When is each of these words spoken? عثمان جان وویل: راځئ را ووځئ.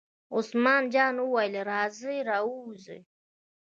عثمان 0.37 0.83
جان 0.93 1.15
وویل: 1.21 1.55
راځئ 1.71 2.17
را 2.29 2.37
ووځئ. 2.47 2.99